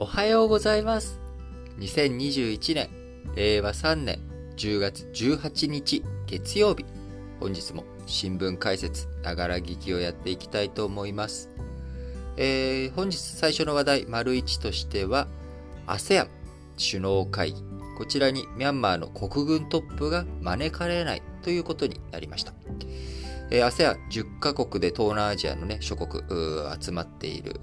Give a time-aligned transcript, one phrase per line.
[0.00, 1.18] おはようございます。
[1.80, 2.88] 2021年、
[3.34, 4.20] 令和3年
[4.56, 6.86] 10月18日月曜日。
[7.40, 11.50] 本日も新聞解説、ながら聞きをやっていきたいと思います。
[12.36, 15.26] えー本日最初の話題、丸1としては、
[15.88, 16.28] ASEAN
[16.78, 17.64] 首脳会議。
[17.98, 22.52] こちらにミャンマーの国軍トップが招かれないということになりました。
[23.50, 26.22] えー ASEAN10 カ国で東南アジアのね、諸国
[26.80, 27.54] 集まっている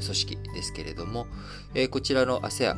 [0.00, 1.26] 組織ですけれども、
[1.74, 2.76] えーこちらの ASEAN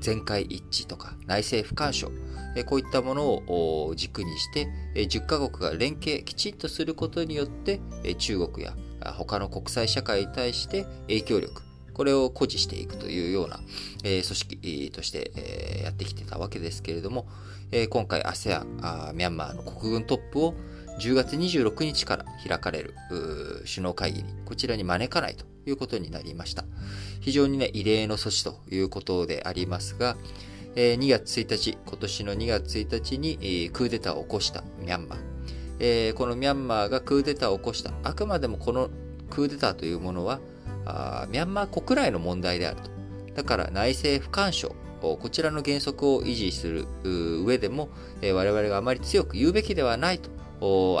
[0.00, 2.10] 全会一致とか内政不干渉、
[2.56, 8.74] えーこういったものを軸にして、えー10カ国が連携きちんとすることによって、えー中国や
[9.18, 11.62] 他の国際社会に対して影響力、
[11.92, 13.60] これを誇示していくというような、
[14.04, 17.26] えー組織として、えーやってきてたわけですけれども、
[17.72, 18.64] えー今回 ASEAN
[19.14, 20.54] ミャンマーの国軍トップを
[20.98, 22.94] 10月26日から開かれる
[23.66, 26.64] 首脳会議に、こちらに招かないということになりました。
[27.20, 30.16] 非常にね、異例の措置ということでありますが、
[30.74, 36.12] 2月1日、今年の2月1日に、クーデターを起こしたミャンマー。
[36.14, 37.92] このミャンマーがクーデターを起こした。
[38.04, 38.88] あくまでもこの
[39.30, 40.40] クーデターというものは、
[41.30, 42.90] ミャンマー国内の問題であると。
[43.34, 46.86] だから内政不干渉、こちらの原則を維持する
[47.44, 47.88] 上でも、
[48.22, 50.30] 我々があまり強く言うべきではないと、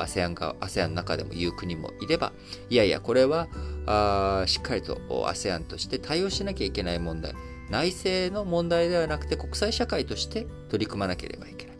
[0.00, 2.32] ASEAN が、ASEAN の中でも言う国もいれば、
[2.70, 3.48] いやいや、これは、
[3.86, 7.34] あしっかりと ASEAN として対応しなきゃいけない問題、
[7.70, 11.76] 内政の問題ではなくて国際社会として取り組まなければいけない。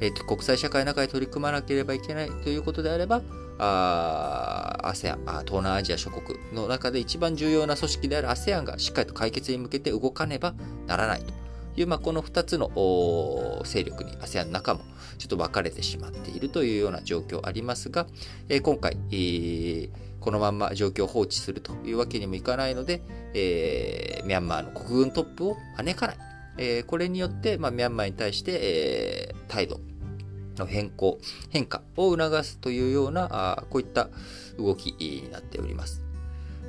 [0.00, 2.30] えーと国際社会の中で取り組まなければいけない。
[2.42, 3.22] ということであれば、
[3.58, 10.54] あー ASEAN、東南アジア諸国の中で一番重要な組織である ASEAN がしっかりと解決に向けて動かねば
[10.86, 11.32] ならないと。
[11.76, 12.70] いう、まあ、この2つの
[13.64, 14.80] 勢力に ASEAN の中も
[15.18, 18.06] ちょっと分かれてしまっているというような状況ありますが、
[18.48, 23.00] えー今回、えーこのまま状況を放置するというわけにもいかないので、
[23.32, 26.16] えーミャンマーの国軍トップを招かない。
[26.58, 29.80] えーこれによって、まあ、ミャンマーに対して、えー態度
[30.56, 31.18] の変更、
[31.50, 34.08] 変化を促すというような、あこういった
[34.58, 36.02] 動きになっております。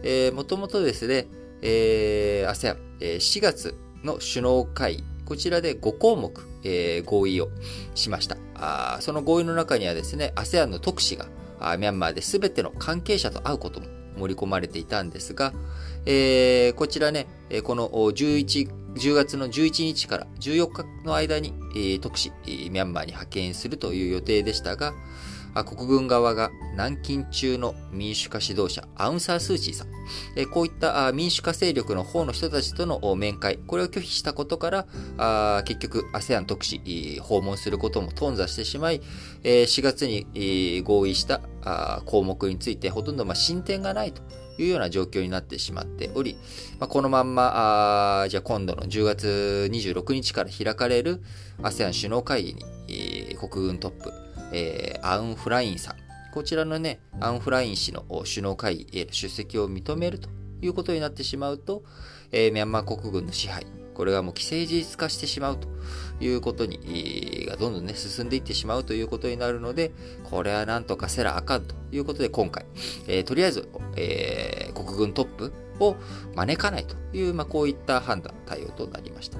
[0.04, 1.26] えーもともとですね、
[1.64, 3.76] えー ASEAN、えー4月
[4.07, 7.50] の首脳会、こちらで5項目、えー合意を
[7.94, 8.38] しました。
[8.56, 11.28] あその合意の中にはですね、ASEAN の特使が
[11.59, 13.85] あミャンマーで全ての関係者と会うことも
[14.18, 15.53] 盛り込まれていたんですが、
[16.06, 17.28] えーこちらね、
[17.63, 24.94] この11 10月の11日から14日の間に、えー特使、ミャンマーに派遣するという予定でしたが、
[25.66, 29.88] 国軍側が軟禁中の民主化指導者、アウン・サー・スー・チーさん、
[30.51, 34.85] こういった民主化勢力の方の人たちとの面会、これを拒否したことか
[35.18, 39.01] ら、結局 ASEAN 特使訪問することも頓挫してしまい、
[39.44, 41.41] え4月に合意した
[42.06, 44.22] 項目についてほとんど進展がないと
[44.62, 46.38] いうような状況になってしまっており、
[46.79, 51.22] まあ、このまんま、あじゃあ今度の10月26日から開かれる
[51.62, 54.12] ASEAN 首脳会議に、えー国軍トップ、
[54.57, 55.95] えーアン・フラインさん、
[56.34, 60.29] こちらのね、アウン・フライン氏の首脳会議への出席を認めると
[60.62, 61.84] いうことになってしまうと、
[62.31, 65.68] えーミャンマー国軍の支配、これがもう既成事実化してしまうと
[66.19, 69.91] いうことに、がどんどんね、進んでいってしまうということになるので、
[70.23, 72.66] これはなんとかせらあかんということで今回、
[73.07, 75.96] えーとりあえず、えー国軍トップを
[76.36, 79.38] 招かないという、まあ、こういった判断、対応となりました。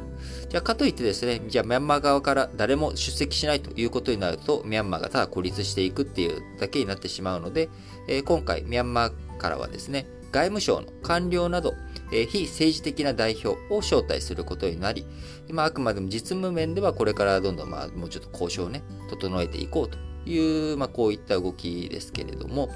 [0.50, 7.70] じゃあ、かといってですね、じゃあ、ミャンマー側から誰も出席しないということになると、ミャンマーがただ孤立していくっていうだけになってしまうので、
[8.08, 11.74] えー今回、ミャンマーからはですね、外務省の官僚など、
[12.12, 15.06] えー非政治的な代表を招待することになり、
[15.48, 19.98] 今あくまでも実務面ではこれからどんどん、まあ、もうちょっと交渉をね、整えていこうと
[20.30, 22.70] いう、まあ、こういった動きですけれども、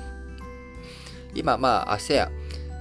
[1.33, 2.29] 今、まあ、ASEAN、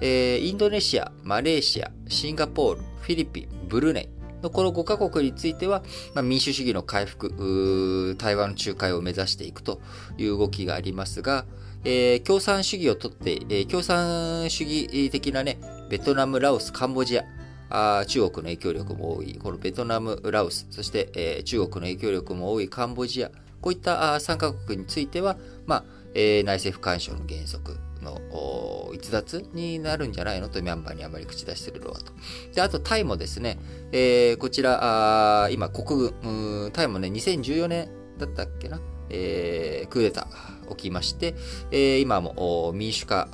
[0.00, 4.20] えーインドネシア、マレーシア、シンガポール、フィリピン、ブルネイ。
[4.42, 5.82] のこの5カ国については、
[6.14, 9.80] まあ、民主主義の回復、うー台湾仲介を目指していくと
[10.16, 11.44] いう動きがありますが、
[11.84, 15.58] えー共産主義をとって、えー共産主義的なね、
[15.90, 17.24] ベトナム、ラオス、カンボジア、
[17.68, 23.30] あ中国の影響力も多い、このベトナム、ラオス、そして、えー中国の影響力も多いカンボジア、
[23.60, 25.36] こういった3カ国については、
[25.66, 25.84] まあ、
[26.14, 27.76] えー内政不干渉の原則。
[28.02, 32.12] の逸脱になるんじゃないのとミャンマーにあまり口出してるのはと。
[32.54, 33.58] で、あとタイもですね、
[33.92, 41.34] えーこちら、今国軍、タイもね、2014年だったっけな、えークーデター起きまして、
[41.70, 43.28] えー今も民主化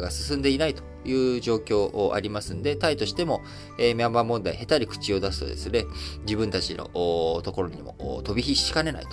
[0.00, 3.42] が進んでいないという状況ありますんで、タイとしても、
[3.78, 5.84] えーミャンマー問題、下手に口を出すとですね、
[6.22, 9.10] 自分たちのところにも飛び火しかねないと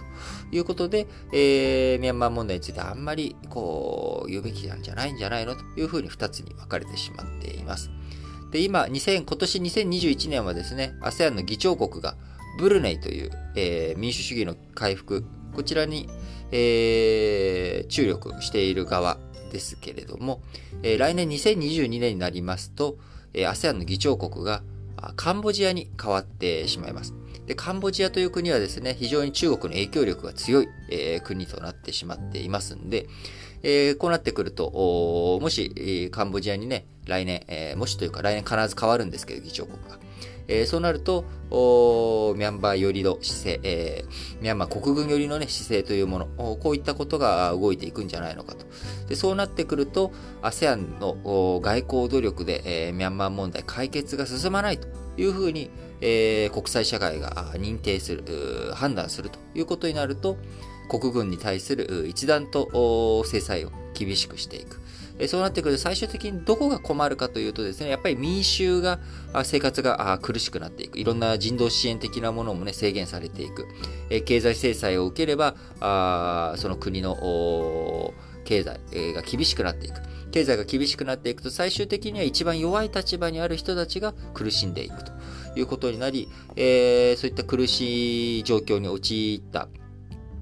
[0.53, 7.89] いうことで、えーミャンマー問題についてあんまりこう言うべきなんじゃないんじゃないのというふうに2つに分かれてしまっています。
[8.53, 12.15] で、今、2000、今年2021年はですね、ASEAN の議長国が、
[12.59, 16.07] ブルネイという、えー、民主主義の回復、こちらに、
[16.51, 19.17] えー、注力している側
[19.51, 20.43] ですけれども、
[20.83, 22.97] えー、来年2022年になりますと、
[23.33, 24.61] え、ASEAN の議長国が
[25.15, 27.13] カンボジアに変わってしまいます。
[27.45, 33.07] で、カンボジアという国はですね、非常に中国の影響力が強い、えー、国となってしまっていますんで、
[33.63, 39.99] えー、こうなってくると、もし、カンボジアにね、来年、えー、もしというか来年必ず変わるんですけど、議長国が。
[40.47, 48.65] えー、そうなると、ミャンマー寄りの姿勢、えー、ミャンマー国軍寄りの、ね、姿勢というもの、こういったことが動いていくんじゃないのかと。
[49.07, 50.11] でそうなってくると、
[50.41, 54.87] ASEAN の外交努力で、えー、ミャンマー問題解決が進まないと
[55.17, 55.69] いうふうに、
[56.01, 60.37] えー、国際社会が認定する、判断するということになると、
[60.89, 64.82] 国軍に対する一段と制裁を厳しくしていく。
[65.27, 68.99] そうなってくると最終的にどこが困るかというとですね、やっぱり民衆が
[69.43, 70.99] 生活が苦しくなっていく。
[70.99, 73.67] いろんな人道支援的なものもね、制限されていく。
[74.25, 75.55] 経済制裁を受ければ、
[76.57, 78.13] その国の
[78.43, 78.79] 経済
[79.13, 80.01] が厳しくなっていく。
[80.31, 85.11] 経済が厳しくなっていくと最終的には一番弱い立場にある人たちが苦しんでいくと
[85.55, 89.67] いうことになり、え、そういった苦しい状況に陥った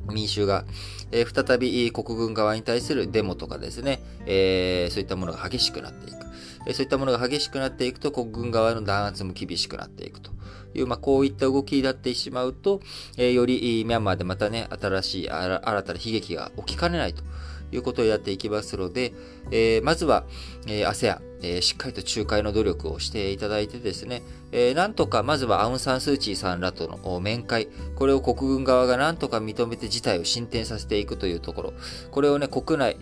[0.09, 0.65] 民衆が、
[1.11, 6.31] えー、再び国軍側に対するデモとかですね、えー、そういったものが激しくなっていく。
[6.65, 10.31] えそういったものが激しくなっていくと、国軍側の弾圧も厳しくなっていくと
[10.73, 12.81] いう、まあ、こういった動きになってしまうと、
[13.17, 17.23] え、よりミャンマーでまたね、新しい、新たな悲劇が起きかねないと
[17.71, 19.13] いうことをやっていきますので、
[19.51, 20.25] えー、まずは、
[20.67, 24.21] えー、ASEAN、えー、しっかりと仲介の努力をしていただいてですね、
[24.51, 31.73] えー、なんとかまずはアウン・サン・スー・チーさんらとの面会、これを国軍側がなんとか認めて事態を進展させていくというところ、
[32.11, 32.95] これをね、国内、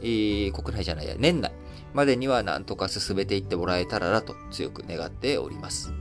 [0.54, 1.52] 国内じゃないや、年内
[1.94, 5.99] までにはなんとか進めていってもらえたらなと強く願っております。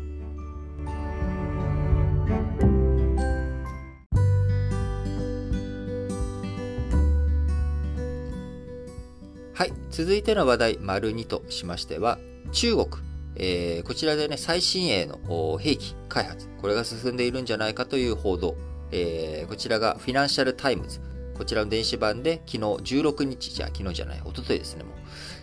[9.58, 9.72] はい。
[9.90, 12.20] 続いての話題、丸2としましては、
[12.52, 12.88] 中国。
[13.34, 18.54] えー、こちらでね、最新鋭の兵器開発、これが進んでいるんじゃないかという報道。
[18.92, 21.00] えー、こちらがフィナンシャルタイムズ。
[21.36, 24.92] こちらの電子版で昨日16日、じゃあ昨日じゃない、おとといですね、もう。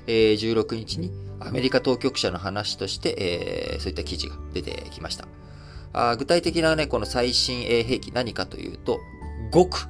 [0.07, 1.11] えー、16日に
[1.41, 3.15] アメリカ当局者の話として、
[3.73, 5.27] えー、そういった記事が出てきました。
[5.91, 8.97] あ具体的なね、この最新鋭兵器何かというと、
[9.53, 9.89] 極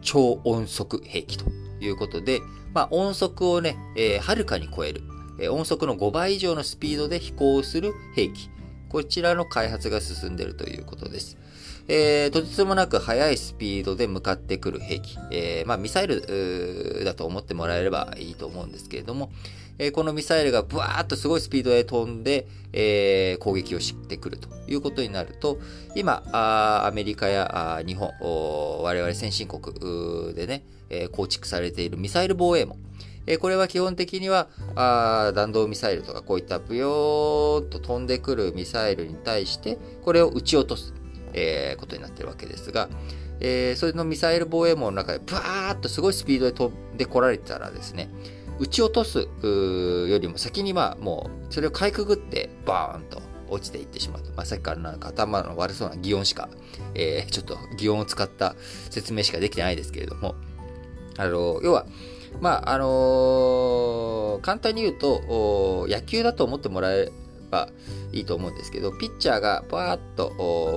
[0.00, 1.44] 超音速兵器と
[1.78, 2.40] いうことで、
[2.74, 5.02] まあ、音速をね、えー、はるかに超える、
[5.38, 8.50] えー、音速の5倍以上のスピードで飛行する兵器。
[8.88, 11.38] こちらの開発が進んでいるということです。
[11.86, 15.18] えー、とてつもなく速いスピードで向かってくる兵器。
[15.30, 19.30] えー、まあ、ミサイルだと思ってもらえればいいと思うんですけれども、
[19.78, 25.58] えー、このミサイルがブワーッとすごいスピードで飛んで、えー、攻撃をしてくるということになると、
[25.94, 28.10] 今、あアメリカや日本、
[28.82, 32.76] 我々先進国でね、えー、構築されているミサイル防衛網。
[33.26, 40.94] えー、これは基本的にはあ弾道ミサイルとかこういったブヨーっと飛んでくるミサイルに対して、これを撃ち落とす、
[41.34, 42.88] えー、ことになってるわけですが、
[43.40, 48.08] えー、それのミサイル防衛網の中でブワーッとすごいスピードで飛んでこられたらですね、
[48.58, 54.30] 撃ち落とすよりも先にまあもうそれをかいくぐってバーンと落ちていってしまうと。
[54.32, 56.48] まあ、さっきからなんか頭の悪そうな擬音しか、
[56.94, 58.54] えー、ちょっと擬音を使った
[58.90, 60.34] 説明しかできてないですけれども、
[61.18, 61.86] あの、要は、
[62.40, 67.12] まあ、あのー、簡単に言うと、野球だと思ってもらえ
[67.54, 67.68] ば
[68.12, 70.32] いいと思うんですけど、ピッチャーがバーッと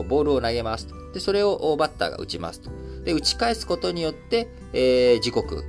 [0.07, 2.69] ボールを投げますで、それをバッターが打ちますと。
[3.03, 5.61] で、打ち返すことによって、えー、自国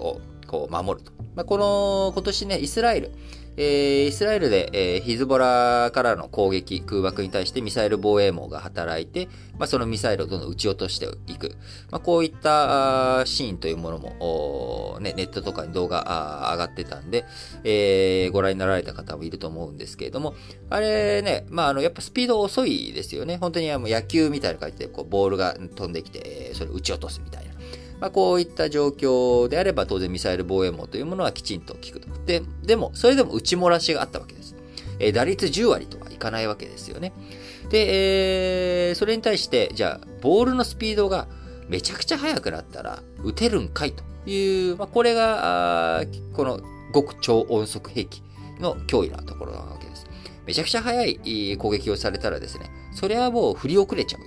[0.00, 1.12] をこう守ると。
[1.34, 3.12] まあ、この、今年ね、イスラエル、
[3.56, 9.28] えー、イスラエルで、えー、ヒズボラからの攻撃、空爆に対してミサイル防衛網が働いて、
[9.58, 11.56] まあ、そのミサイルをどんどん撃ち落としていく。
[11.90, 17.24] まあ、こういったシーンというものも、ね、ネットとかに動画上がってたんで、
[17.64, 20.34] えー、ご覧になられた方もいると思うんですけれども、
[20.70, 23.36] あれね、まあ、あの、やっぱスピード遅いですよね。
[23.36, 27.51] 本当にもう野球みたいな感じで、こう、ボールが飛んできて、それを撃ち落とすみたいな。
[28.02, 32.08] まあ、こういった状況であれば当然ミサイル防衛網というものはきちんと効くと。
[32.26, 34.56] で、でも、それでも打ち漏らしがあったわけです。
[34.98, 37.12] えー、打率10割とはいかないわけですよね。
[37.70, 41.28] で、えー、それに対して、じゃあ、ボールのスピードが
[41.68, 46.60] めちゃくちゃ速くなったら打てるんかいという、まあ、これが、この
[46.92, 48.24] 極超音速兵器
[48.58, 50.06] の脅威なところなわけです。
[50.44, 54.26] めちゃくちゃ速い攻撃をされたらですね、それはもう振り遅れちゃうよ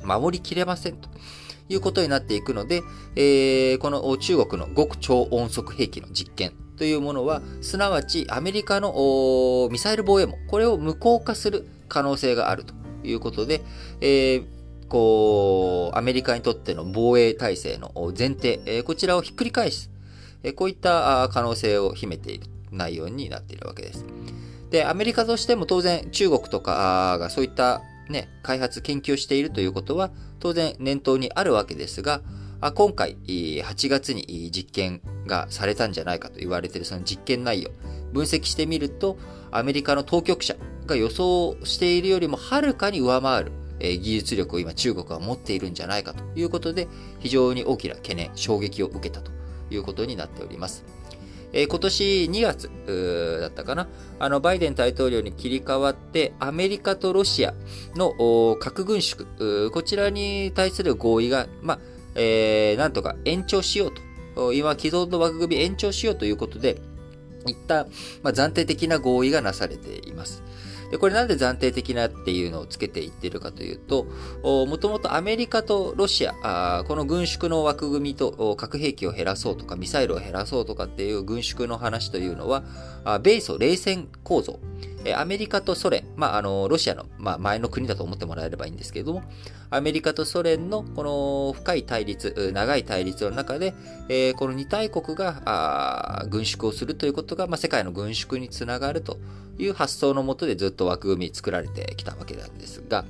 [0.00, 0.06] と。
[0.06, 1.10] 守りきれませんと。
[1.72, 2.82] いうことになっていくので、
[3.16, 12.74] えー、この中国の極超音速兵器の実験というものは、すなわちアメリカのミサイル防衛網、これを無効化する可能性があると
[13.04, 13.62] いうことで、
[14.00, 14.44] えー、
[14.88, 19.90] こう、アメリカにとっての防衛体制の前提、えー、こちらをひっくり返す、
[20.42, 24.04] えー、こういった可能性を秘めている内容になっているわけです。
[24.70, 27.82] で、アメリカとしても当然中国とかがそういった
[28.12, 32.22] ね、開発、研究しているということは当然念頭にあるわけですが、
[32.74, 37.70] 今回8月に実験がされたんじゃないかと言われているその実験内容、
[38.12, 39.18] 分析してみると、
[39.50, 40.54] アメリカの当局者
[40.86, 46.86] が予想しているよりもはるかに上回る技術力を今中国は持っているんじゃないかということで、
[47.18, 49.32] 非常に大きな懸念、衝撃を受けたと
[49.70, 50.84] いうことになっております。
[51.52, 52.70] えー、今年2月
[53.40, 57.54] だったかな、あの、バイデン大統領に切り替わって、アメリカとロシア
[57.94, 59.26] の核軍縮、
[59.70, 61.78] こちらに対する合意が、まあ、
[62.14, 63.92] えー、なんとか延長しよう
[64.34, 66.80] と、今、既存の枠組み延長しようということで、
[67.46, 67.86] 一旦、
[68.22, 70.42] まあ、暫定的な合意がなされています。
[70.92, 74.06] で、これなんで暫定的なっていうのをつけていってるかというと、
[74.42, 82.62] もともとアメリカとロシア、この軍縮の枠組みと核兵器を減らそうとかミサイルを減らそうとかっていう軍縮の話というのは、
[83.22, 84.60] 米ソ冷戦構造。
[85.16, 89.24] アメリカとソ連、まあ、あの、ロシアの、まあ、前の国だと思ってもらえればいいんですけれども、
[89.68, 93.72] アメリカとソ連のこの深い対立、長い対立の中で、
[94.36, 99.18] この2大国が軍縮をするということが、まあ、世界の軍縮につながると
[99.62, 103.04] いう発想のもとでずっと枠組み作られてきたわけなんですが、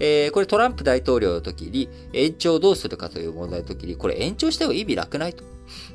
[0.00, 5.44] えー、これトランプ大統領の時に延長どうするかという問題の時に、これ延長しても意味なくないと。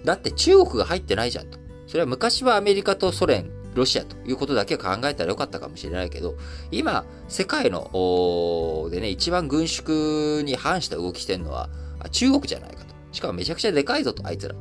[0.05, 1.57] だって中国が入ってないじゃんと。
[1.87, 6.35] それは昔はアメリカとソ連、ロシアということだけを考えたらよかったかもしれないけど、
[6.71, 11.69] 今、世界の、でね、一番軍縮に反した動きしてるのは
[12.11, 12.95] 中国じゃないかと。
[13.11, 14.55] しかもめちゃくちゃでかいぞと、あいつら。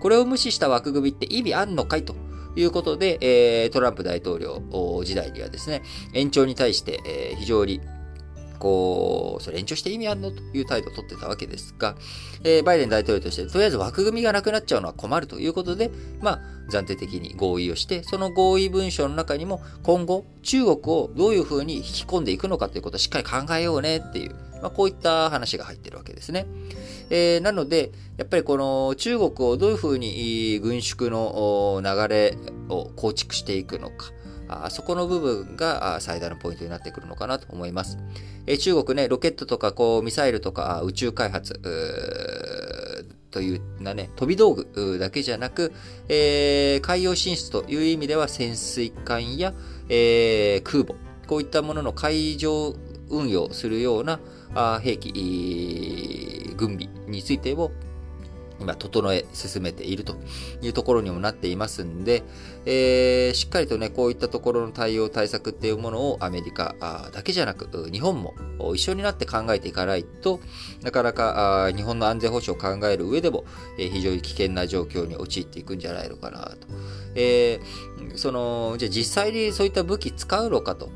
[0.00, 2.14] これを無視した枠組みって意味あんのかいと
[2.54, 4.62] ということで、えー、トランプ大統領
[5.04, 7.80] 時代にはですね、延長に対して、えー、非常に
[8.60, 11.96] こう、それ延長して意味あんのという態度を取ってたわけですが、
[12.44, 15.90] えー、バイデン大統領として、とりあえず枠組みがなくなっちゃうのは困るということで、
[16.20, 16.40] まあ、
[16.70, 26.46] 暫定的に合意をして、その合意文書の中にも、今後、中国をどういうふうに引き込んでいくのかということをしっかり考えようねっていう、まあ、こういった話が入ってるわけですね。
[27.10, 32.36] えー、なので、やっぱりこの中国をどういうふうに軍縮の流れ
[32.68, 34.12] を構築していくのか、
[34.48, 37.98] あそこの部分が最大のポイントになってくるのかなと思います。
[38.46, 41.60] え中国ね、ロケットとかこうミサイルとか宇宙開発、
[43.30, 45.72] というなね、飛び道具だけじゃなく、
[46.08, 49.54] えー、海洋進出という意味では潜水艦や、
[49.88, 50.94] えー、空母、
[51.26, 52.74] こういったものの海上
[53.08, 54.20] 運用するような
[54.82, 57.72] 兵器、軍備についても
[58.60, 60.16] 今、整え進めていると
[60.60, 62.22] いうところにもなっていますんで、
[62.66, 66.74] えー、しっかりとね、こういったところの対応対策っていうものをアメリカ
[67.12, 68.34] だけじゃなく、日本も
[68.74, 70.40] 一緒になって考えていかないと
[70.82, 73.44] なかなか日本の安全保障を考える上でも、
[73.78, 76.68] え、非常に危険な状況に陥っていくんじゃないのかなと。
[77.14, 80.90] えー、その、じゃあ実際にそういった武器使うのかと。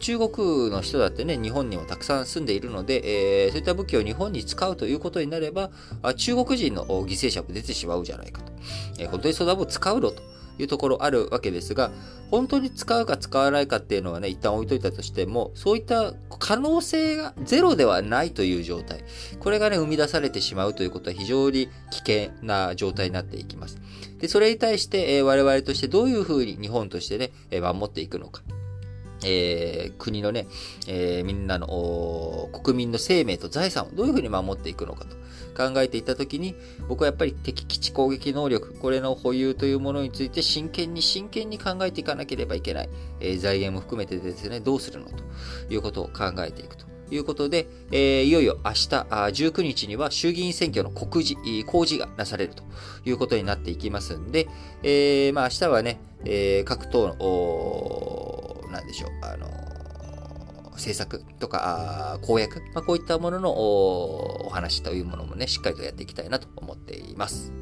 [0.00, 5.70] 中国の人だってね、日本にもたくさん住んでいるので、えー、そういった武器を日本に使うということになれば、
[6.16, 8.52] 中国人の犠牲者も出てしまうじゃないかと。
[8.98, 10.22] えー、本当にそんなもん使うのと。
[10.58, 11.90] いうところあるわけですが、
[12.30, 19.04] 本当に使うか使わないかっていうのはね、一旦置いといたとしても、そういった可能性がゼロではないという状態。
[19.40, 23.78] これがね、生み出されてしまうということは非常に危険な状態になっていきます。
[24.18, 28.42] で、それに対して、え、我々としてどういうふうに日本としてね、守っていくのか。
[29.24, 30.46] えー、国のね、
[30.86, 35.16] えー、みんなの国民の生命と財産をどういうふうに守っていくのかと
[35.56, 36.54] 考えていったときに、
[36.88, 42.88] 僕はやっぱり敵基地攻撃能力、これの保有というものについて真剣に真剣に考えていかなければいけない。
[43.20, 45.14] えー、財源も含めてですね、どうするのと
[45.68, 46.86] いうことを考えていくと。
[47.10, 52.62] いうことで、えー、いよいよ明日あ19日には衆議院選挙の告示、公示がなされると
[53.06, 54.46] いうことになっていきますんで、
[54.82, 59.46] えー、まあ明日はね、えー、各党の、なんでしょう、あの
[60.72, 67.52] 政策とか公約、まあ、こういったもののお話というものもね、しっかりとやっていきたいなと思っています。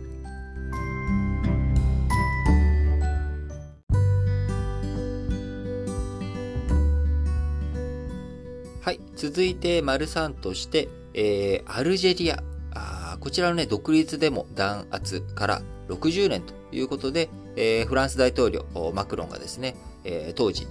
[8.87, 9.01] はい。
[9.17, 12.41] 続いて、丸3として、えー、アルジェリア。
[12.73, 19.75] あこちらのね、独立デモ弾圧から60年ということで、えー、フランス大統領、マクロンがですね、
[20.09, 20.67] えー、当時、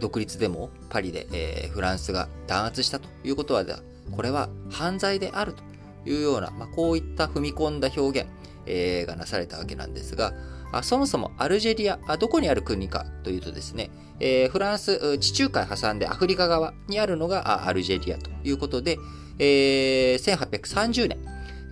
[0.00, 3.64] 独立デモパリで、えー、フランスが弾圧したということは、
[4.10, 5.62] これは犯罪であると
[6.10, 8.28] いうような、まあ、こういった踏み込んだ表現、
[8.66, 10.34] えー、がなされたわけなんですが、
[10.72, 18.98] あそもそもアルジェリアあ、どこにある国かというとですね、えー、フランス、地中海挟んでアフリカ側にあるのがアルジェリアということで、
[19.38, 21.18] えー、1830年、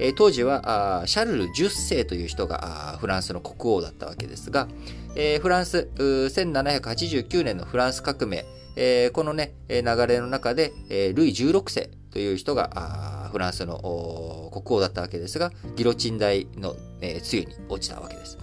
[0.00, 4.66] え当時はシャルル10世という人がフランスの国王だったわけですが、
[5.14, 18.38] えフランス、1789年のフランス革命、えこのね、流れの中で、えルイ16世という人がフランスの国王だったわけですが、ギロチン台の、えつゆに落ちたわけです。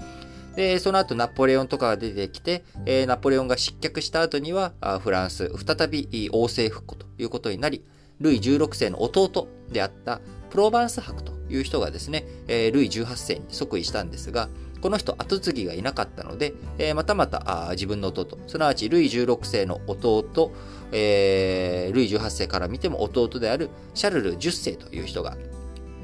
[0.55, 7.83] で、その後ナポレオンとかが出てきて、えナポレオンが失脚した後には、フランス、再び王政復古ということになり、
[8.19, 10.21] ルイ16世の弟であった
[10.57, 14.49] プロバンス伯という人がですね、えー、ルイ18世に即位したんですが、
[14.81, 20.51] この人後継ぎがいなかったので、えー、またまたあ自分の弟、すなわちルイ16世の弟、
[20.91, 25.37] えー、ルイ18世から見ても弟であるシャルル10世という人が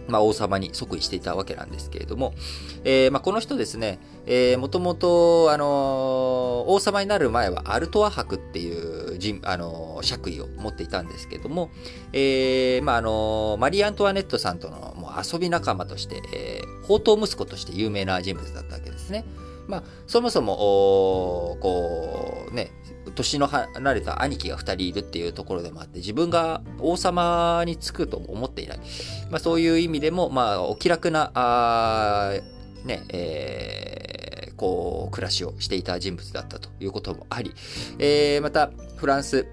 [0.07, 2.33] まあ、王様に即位していたわけなんですけれども、
[2.83, 5.67] えー、まあ、この人ですね、えー、もともと、あのー、
[6.69, 11.71] 王様になる前はアルトア伯っていう、あのー、爵位を持っていたんですけども、
[12.11, 19.25] えー、まあ、あの、マリー・アントワネットさんとのもう遊び仲間として、えー、宝刀息子として有名な人物だったわけですね。
[19.67, 20.57] まあ、そもそも、
[21.61, 22.71] こう、ね、
[23.15, 28.79] 年の離れた兄貴が2人いるっていうところでもあって、自分が王様につくと思っていない。
[29.29, 32.33] まあ、そういう意味でも、まあ、お気楽な、あ
[32.85, 37.53] ね、えー、こう、暮らしをしていた人物だったということもあり、
[37.99, 39.47] えー、また、フランス、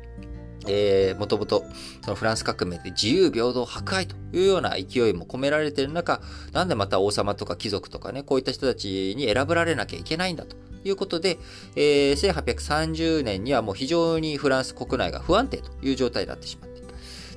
[0.67, 1.65] えー、もともと
[2.03, 6.21] そのフランス革命で自由平等迫害というような勢いも込められている中、
[6.53, 11.39] なんでまた王様とか貴族とかね、こういった人たちに選ばれなきゃいけないんだということで、
[11.77, 16.71] えー、1830年にはもう非常にフランス国内が不安定という状態になってしまって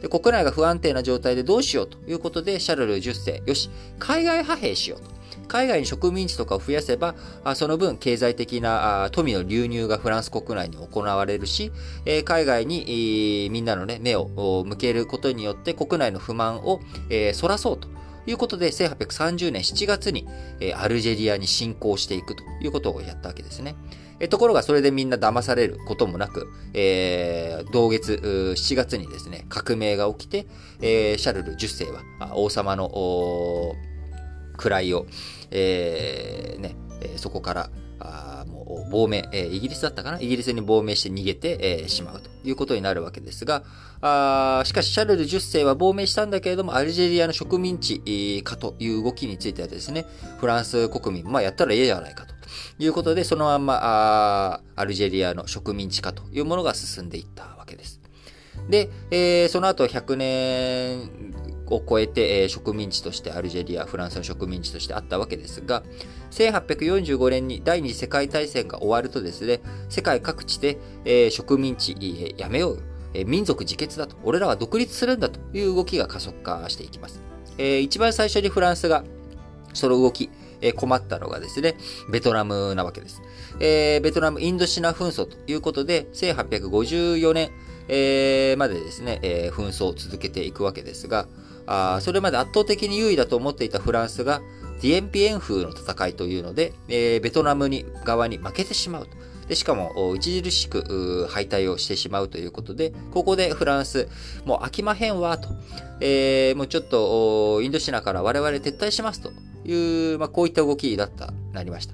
[0.03, 3.69] で国内が不安定な状態でどうしようということで、シャルル10世、よし、
[3.99, 5.13] 海外派兵しようと。
[5.47, 7.15] 海外に植民地とかを増やせば、
[7.55, 11.71] その分経済的な富の流入がフランス国内に行われるし、
[12.25, 16.81] 海外にみんなの、ね、目を向けることによって国内の不満を
[17.33, 17.87] そらそうと。
[18.27, 20.27] いうことで、1830年7月に、
[20.59, 23.75] えアルジェリアに侵攻していくということをやったわけですね。
[24.19, 28.21] えところが、それでみんな騙されることもなく、えー、同月
[28.55, 30.47] 7月にですね、革命が起きて、
[30.81, 32.89] えー、シャルル10世は王様の
[34.57, 35.05] 位を、
[35.51, 36.75] えー、ね、
[37.17, 37.69] そこから
[38.47, 40.19] もう亡命、え、イギリスだったかな？
[40.19, 43.63] イギリスに亡命して逃げて、え、しまうということになるわけですが、
[44.01, 50.05] あしかしシャルル10世は亡命したんだけれども、アルジェリアの植民地化という動きについてはですね、
[50.39, 52.33] フランス国民、まあやったらええじゃないかと
[52.79, 58.01] いうことで、そのまんまあアルジェリアの植民地化というものが進んでいったわけです。
[58.69, 61.09] で、えー、その後100年
[61.67, 65.83] を超えて、植民地としてアルジェリア、フランスの植民地としてあったわけですが、
[66.31, 72.83] 1845年に第二次世界大戦が終わるとですね、世界各地で、植民地、やめよう、
[73.25, 77.21] 民族自決だと、俺らは独立するんだという動きが加速化していきます。
[77.57, 79.03] 一番最初にフランスが
[79.73, 80.29] その動き、
[80.71, 81.75] 困ったのがですね、
[82.09, 83.21] ベトナムなわけです。
[83.59, 87.51] えー、ベトナムインドシナ紛争ということで、1854年、
[87.89, 91.27] えー、までですね、えー、紛争を続けていくわけですが、
[91.65, 94.41] あそれまで圧倒的に優位だと思っていたフランスが、
[94.81, 99.11] ディエンピエン風の戦いというので、えー、ベトナムに側に負けてしまうと。
[99.47, 104.07] でしかも、著しく敗退をしてしまうということで、ここでフランス、
[104.45, 105.49] もう飽きまへんわ、と。
[105.99, 109.31] えー、もうちょっと、インドシナから我々撤退しますと
[109.65, 111.93] いう、まあ、こういった動きだった、なりました。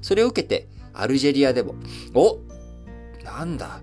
[0.00, 1.74] それを受けて、アルジェリアでも、
[2.14, 2.38] お
[3.24, 3.80] なんだ、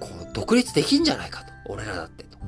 [0.00, 1.52] こう独立できんじゃないかと。
[1.68, 2.38] 俺らだってと。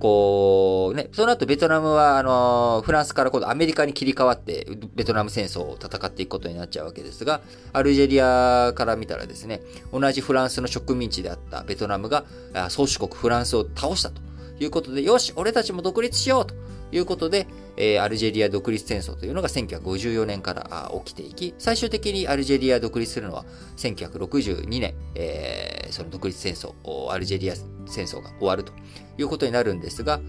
[0.00, 7.42] こう、ね、その後ベトナムは、あの、フランスから今度アメリカに切り替わって、ベトナム戦争を戦っていくことになっちゃうわけですが、
[7.74, 9.60] アルジェリアから見たらですね、
[9.92, 12.24] 同じフランスの植民地であったベトナムが、
[12.70, 14.22] 宗主国フランスを倒したと
[14.58, 16.54] いうことで、よし、俺たちも独立しようと。
[16.92, 23.44] いうことで、えー、アルジェリア独立戦争というのが1954年から起きていき、最終的にアルジェリア独立するのは
[23.76, 26.74] 1962年、えー、その独立戦争、
[27.10, 27.54] アルジェリア
[27.86, 28.72] 戦争が終わると
[29.18, 30.20] いうことになるんですが、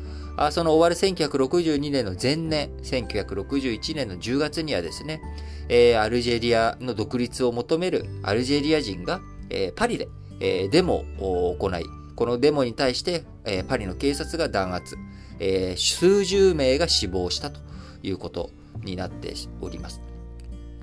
[0.51, 5.21] その終わる1962年の前年、1961年の10月にはですね、
[5.69, 9.21] えー、アルジェリアの独立を求めるアルジェリア人が、
[9.75, 10.07] パリで、
[10.39, 11.83] デモを行い、
[12.15, 13.25] このデモに対して、
[13.67, 14.95] パリの警察が弾圧、
[15.41, 17.59] えー、数十名が死亡したと
[18.03, 18.51] いうこと
[18.83, 20.01] になっております。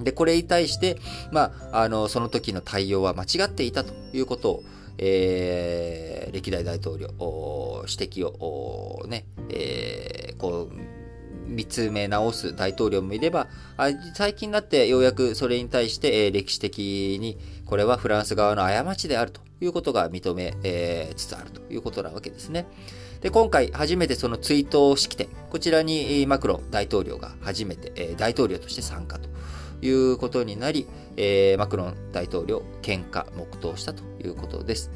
[0.01, 0.99] で、これに対して、
[1.33, 4.62] まあ、あの、その時の対応は間違っていたということを、
[4.99, 7.09] えー、歴代大統領、
[7.88, 10.88] 指摘を、ね、えー、こう、
[11.49, 13.49] 見つめ直す大統領もいれば、
[14.15, 20.55] 最近になってようやくそれに対して、歴史的にこれはフランス側の過ちであるということが認め、
[21.17, 22.67] つつあるということなわけですね。
[23.21, 29.29] で、今回初めてその追悼式典、こちらにマクロン大統領が初めて、大統領として参加と
[29.83, 30.87] いうことになり、
[31.59, 34.91] マクロン大統領、献花、黙祷したということです。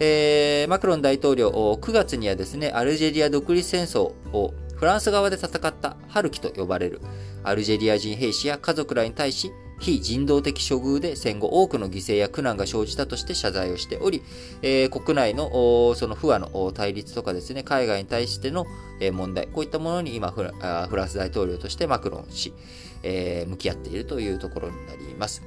[0.00, 7.00] えー、マクロン大統領、9月にはですね、アルジェリア独立戦争をフランス側で戦ったハルキと呼ばれる
[7.44, 14.24] アルジェリア人兵士や家族らに対し、非人道的処遇で戦後多くの犠牲や苦難が生じたとして謝罪をしており、
[14.60, 18.66] えー、国内のその不和の対立とかですね、海外に対しての
[19.12, 22.52] 問題、こういったものに今フランス大統領としてマクロン氏、
[23.04, 25.44] えー、向き合っているというところになります。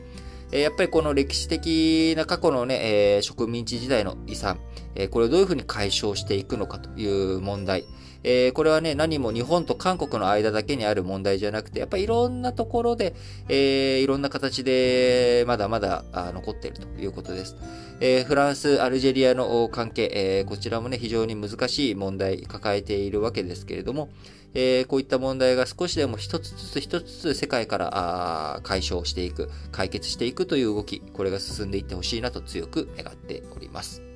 [0.51, 4.61] やっぱりこの歴史的な過去のね、植民地時代の遺産、
[5.09, 7.83] これをどういうふうに解消していくのかという問題、
[8.27, 13.13] えー、これはね、何も日本と韓国の間だけにある問題じゃなくて、やっぱりいろんなところで、
[13.47, 17.55] えー、いろんな形でまだまだ残っているということです。
[17.99, 24.09] えー、フランス、アルジェリアの関係、えー、こちらもね、非常に難しい問題抱えているわけですけれども、
[24.55, 34.14] えー、こういった問題が少しでも一つずつ一つずつ世界から解消していく、解決していくという動き、これが進んでいってほしいなと強く願っております。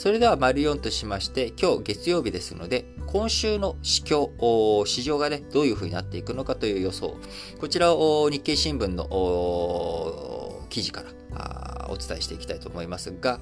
[0.00, 4.30] それでは、丸4としまして、今日月曜日ですので、今週の市況、
[4.86, 7.18] 市場がね、どういう風になっていくのかという予想。
[7.60, 13.40] こちらを日経新聞の記事からお伝えしていきたいと思いますが、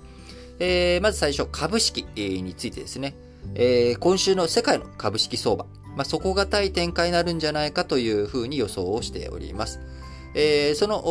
[0.58, 3.14] えー、まず最初、株式についてですね、
[3.54, 9.78] えー、今週の世界の株式相場、まあ、底堅い展開になるんじゃないかというふうに予想をしております。
[10.34, 11.04] えー、その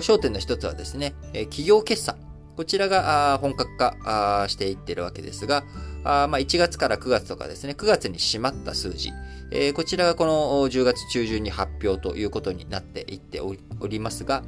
[0.00, 2.31] 焦点の一つはですね、企業決算。
[2.62, 5.64] こちらが本格化していってるわけですが、
[6.04, 9.10] まあ、1月から9月とかですね、9月に締まった数字、
[9.50, 13.56] えこちらがこの10月中旬に発表ということになっていってお
[13.88, 14.44] りますが、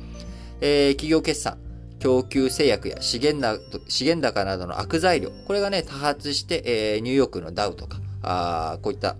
[0.60, 1.58] え企業決算、
[1.98, 6.62] 供給制約や資源な資源高などの悪材料、これがね、多発して、
[6.96, 9.16] えニューヨークのダウとか、あこういった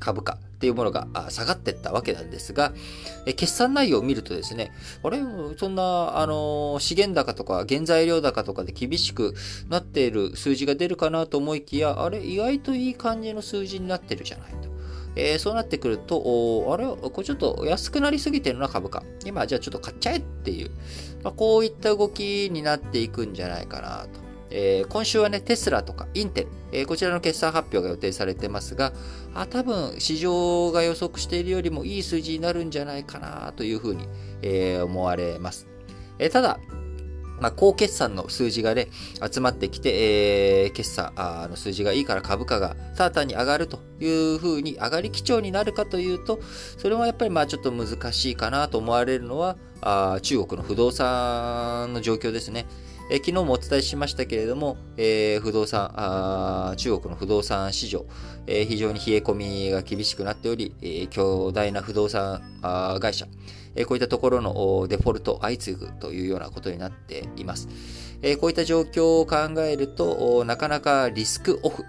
[0.00, 2.72] 株価、っていうものが下がってったわけなんですが、
[3.36, 4.72] 決算内容を見るとですね、
[5.04, 5.20] あれ、
[5.56, 9.34] そんな、あの、資源高とか原材料高とかで厳しく
[9.68, 14.68] なっている数字が出るかなと思いきや、あれ、意外といい感じの数字になってるじゃないと。
[15.14, 19.04] えー、そうなってくると、あれ、これちょっと安くなりすぎてるな、株価。
[19.24, 20.70] 今、じゃあちょっと買っちゃえっていう、
[21.22, 24.27] まあ、こういった動きになっていくんじゃないかなと。
[24.50, 28.92] えー、今週はね、テスラとかインテル、えー、こちらの決算発表が予定されてますが、
[29.34, 34.06] あ多分市場が予測しているよりもいい数字になるんじゃないかなというふうに、
[34.42, 35.68] えー、思われます。
[36.18, 36.58] えただ、
[37.40, 38.88] まあ、高決算の数字がね、
[39.30, 41.12] 集まってきて、えー、決算
[41.50, 46.40] の数字がいいから株価がただ単に上がるというふうに、上がり基調になるかというと、
[46.76, 52.66] それはやっぱりまあちょっと難しいかなと思われるのは、あ中国の不動産の状況ですね。
[53.10, 58.04] え昨日もお伝えしましたけれども、え、不動産あ、中国の不動産市場、
[58.46, 63.26] え、非常に冷え込みが厳しくなっており、えー、強大な不動産あ会社、
[63.74, 67.68] えこういったところのデフォルト相次ぐというようなことになっています。
[68.20, 71.84] えこういった状況を考えると、なかなかリスクオフ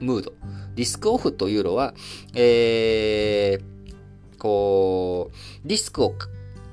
[0.00, 0.32] ムード。
[0.74, 1.94] リスクオフというのは、
[2.34, 6.14] えー、こう、リスクを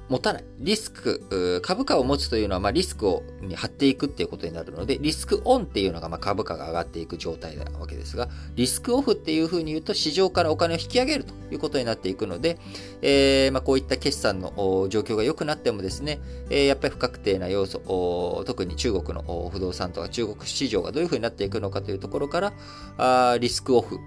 [0.09, 0.43] 持たない。
[0.61, 12.59] リスク、株価を持つというのは、まあ、リスクをに張っていくっていうことになるので、リスクオンっていうのが、まあ、株価が上がっていく状態なわけですが、リスクオフっていうふうに言うと、市場からお金を引き上げるということになっていくので、
[13.01, 16.19] えー、まあ、こういった決算の状況が良くなってもですね、
[16.49, 22.53] え、やっぱり不確定な要素、特に中国の不動産とか中国市場がどういうふうになっていくのかというところから、
[22.97, 23.99] あリスクオフ、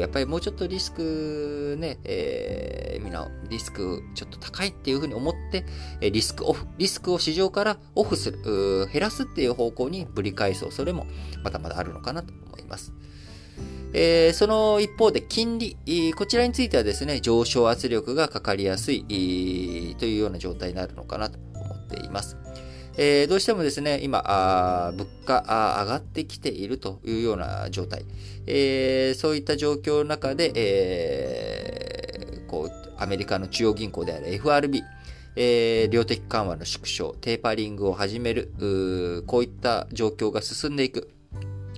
[0.00, 5.64] やっぱりもうちょっとリスクね、えー、みんなリスクちょっと高いっていうふうに思って、
[6.00, 11.06] リスクオフ、リスクを市場からオフする、減らすっていう方向にぶり返す恐れも
[11.44, 12.92] まだまだあるのかなと思います。
[13.92, 15.76] えー、その一方で金利、
[16.14, 19.04] こちらについてはですね、上昇圧力がかかりやすい
[19.98, 22.36] というような状態になるのかなと思っています。
[22.96, 28.04] えー、どうしてもですね、今、あ物価あ上がってきているというような状態、
[28.46, 34.82] えー、そういった状況の中で、えー、こうアメリカの中央銀行である FRB、
[35.36, 38.52] えー、量的緩和の縮小、テーパリングを始める、
[39.26, 41.10] こういった状況が進んでいく。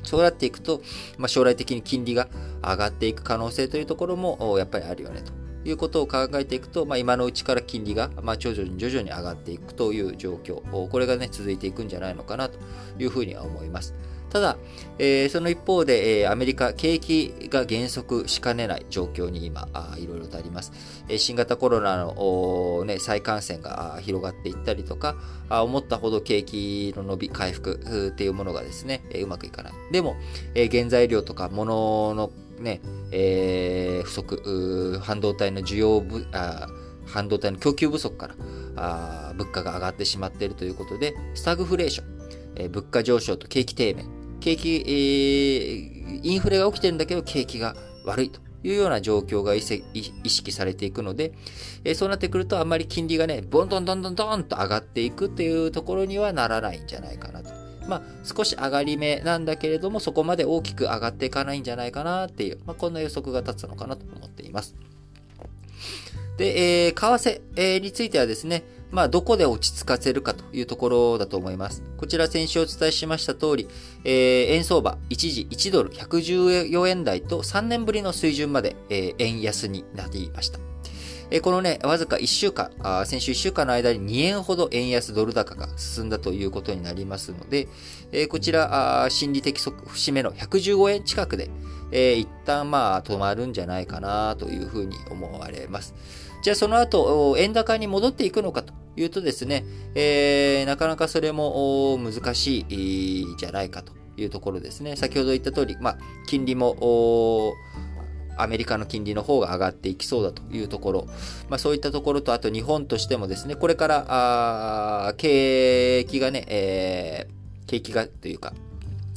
[0.03, 0.83] そうなっていくと、
[1.17, 2.29] まあ、将来的に金利が
[2.63, 5.33] 上がっていく可能性というところもやっぱりあるよねと
[5.69, 12.59] いうことを考えていくと、まあ、今のうちから金利が、まあ、徐々に徐々に上がっていくという状況、これがね、続いていくんじゃないのかなと
[12.99, 13.95] いうふうには思います。
[14.33, 14.57] ただ、
[14.99, 20.73] えー、その一方で、えー、アメリカ、景気が減速しかねない状況に今、あいろいろとあります。
[21.09, 25.17] えー、新型コロナの、ね、再感染が広がっていったりとか、
[25.51, 29.73] あ思ったほど景気の伸び、回復っていうものがですね、えー、うまくいかない。
[29.93, 30.17] でも、
[30.55, 36.69] えー、原材料とか物のね、えー、不足、半導体の需要ぶあ、
[37.05, 38.35] 半導体の供給不足から
[38.77, 42.07] あ物価が上がってしまっているということで、スタグフレーション、
[42.57, 44.05] えー、物価上昇と景気低迷、
[44.43, 51.33] 景気、えー、インフレが起きてるんだけど景気が悪いというような状況が意識されていくので、
[51.85, 57.51] えー、そうなってくるとあんまり金利がね、ボンドンドンドンドンと上がっていくっていうところにはならないんじゃないかなと。
[57.89, 64.77] まあ、少し上がり目なんだけれども、そこまで大きく上がっていかないんじゃないかなっていう、まあ、こんな予測が立つのかなと思っています。
[66.37, 71.83] で、えー、為替、えー、についてはですね、まあ、どこで落ち着かせるかというところだと思います。
[71.97, 73.69] こちら先週お伝えしました通り、
[74.05, 80.61] えー、円相場一時1ドル114円台と3年ぶりの水準まで、えー、円安になりました。
[81.31, 87.69] えー、このね、わずか1週間あ、先週1週間の間に2円ほど円安ドル高が進んだということになりますので、
[88.13, 91.49] えー、こちら、あ心理的節目の115円近くで、
[91.93, 95.95] えー、一旦まあ止まるんじゃないかなというふうに思われます。
[96.43, 104.97] じゃあその後、円高に戻っていくのかというとですね、えー、なかなかそれも難しいじゃないかというところですね。
[104.97, 107.55] 先ほど言った通り、まあ、金利も、
[108.37, 111.07] アメリカの金利の方が上がっていきそうだというところ、
[111.49, 118.53] まあ、そういったところと、あと日本としてもですね、これから、あ景気がね、えー、景気がというか、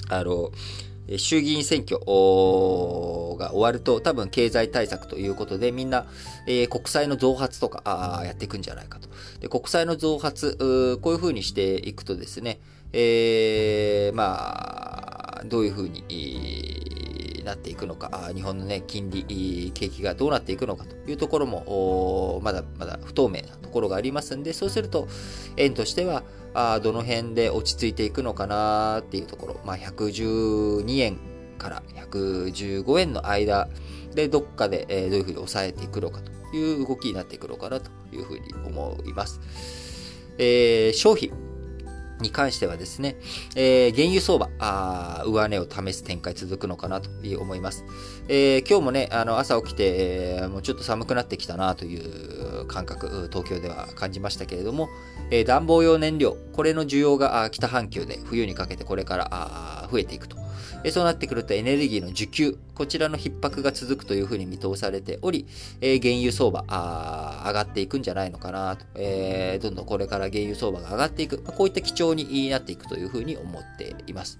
[0.09, 0.51] あの、
[1.17, 6.05] 衆議院選挙が終わると多分経済対策ということでみんな、
[6.47, 9.07] え、国債の増発とかやっていくんじゃないかと。
[9.39, 12.59] で国債の増発、こういうふうにしていくとですね、
[12.93, 25.07] えー、まあ、どういうふうになっていくのか、日本のね、金利、景気がどうなっていくのかというところも、まだまだ不透明なところがありますんで、そうすると、
[25.57, 26.23] 円としては、
[26.55, 31.19] あどの辺で落ち着いていくのかなっていうところ、まあ、112円
[31.57, 33.69] から115円の間
[34.13, 39.41] でどっかで、えどういうふうに抑えていくのかという動きになっていくのかなというふうに思います。
[40.37, 41.31] えー、消費。
[42.21, 43.17] に関してはですね、
[43.55, 47.83] えー、原油相場、あ上値を試す展開続くのかなと思います。
[48.27, 49.83] えー、今日もね、あの朝起きて、
[50.37, 54.87] えー、もうちょっと寒くなってきたなという感覚、東京では感じましたけれども、
[55.31, 60.45] えー、暖房用燃料、これの需要が北半球で冬にかけてこれから増えていくと。
[60.85, 65.47] えそうなってくるとエネルギーの需給、こちらの逼迫が続くというふうに見通されており、
[65.81, 74.37] え原油相場上がっていくんじゃないのかなと、えー、どんどんこれから原油相場が上がっていく、こういった基調になっていくというふうに思っています。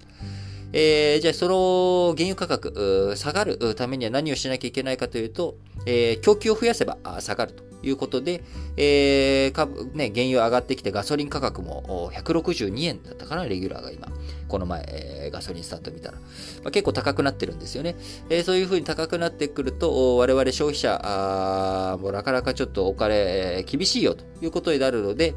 [0.72, 8.42] えー、じゃあその原油価格下がるためには何をしなきゃいけないかというと、えー、供給を増やせば下がるということで、
[8.76, 14.08] えー株ね、原油上がってきてガソリン価格も162円だったかな、レギュラーが今。
[14.48, 16.18] この前、えー、ガソリンスタンド見たら。
[16.18, 17.96] まあ、結構高くなってるんですよね。
[18.30, 25.34] えー、そういうふうに高くなってくると、我々消費者もうなかなかちょっとお金、えー、厳しいよということになるので、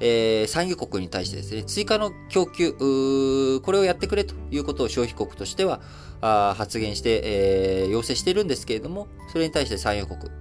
[0.00, 2.72] えー、産油国に対してですね、追加の供給、
[3.60, 5.80] これをやってくれということを消費国としては
[6.20, 10.32] あ発言して、えー、要請してるんですけれども、それに対して産油国、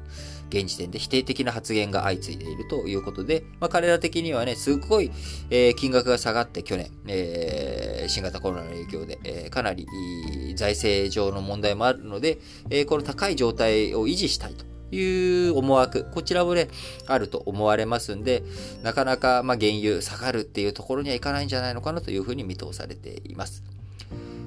[0.53, 5.11] 現時点で否定的な発言が相次いでいるということで、まあ、彼ら的にはね、すごい、
[5.49, 9.87] えー、金額が下がって去年、えー、新型コロナの影響で、えー、かなり
[10.55, 12.37] 財政上の問題もあるので、
[12.69, 14.65] えー、この高い状態を維持したいと。
[14.95, 16.67] いう思惑、こちらもね、
[17.07, 18.43] あると思われますんで、
[18.83, 23.63] なかなか、まあ、原油下がるっていうところにはいかないんじゃないのかなというふうに見通されています。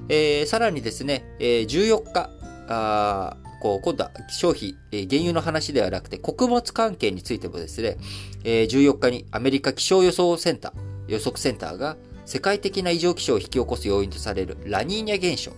[0.09, 2.31] えー、さらにですね、えー、14日、
[2.69, 7.97] あこう今度は消費、えー、原油の話ではなくて、穀物関係についてもですね、
[8.45, 15.53] えー、14日にアメリカ気象予想センター、予測センターが世界的な異常気象を引き起こす要因とされるラニーニャ現象、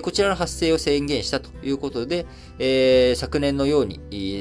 [0.00, 2.24] こちらの発生を宣言したということで、
[2.58, 3.96] えー、昨年のように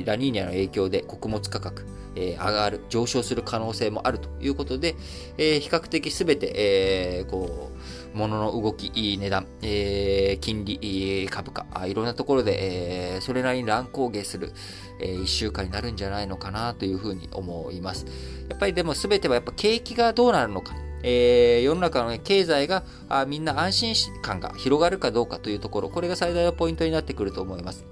[0.06, 4.96] ラニーニャの影響で穀物価格、えー、上がる、上昇する可能性もあるということで、
[5.38, 7.81] え、比較的すべて、え、こう、
[8.14, 14.52] 物の動き、値段、えー、金利、株価、いろんなところで、えー、それなりに乱高下する、
[15.00, 18.06] えー、1週間になるんじゃないのかなというふうに思います。
[18.50, 27.86] やっぱりでも全てはやっぱ景気がどうなるのか、えー、世の中の、ね、経済があみんな安心感が広がるかどうかというところ、これが最大のポイントになってくると思います。